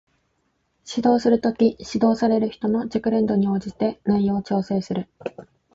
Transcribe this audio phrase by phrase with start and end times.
[0.89, 5.07] 指導する時、指導される人の熟練度に応じて内容を調整する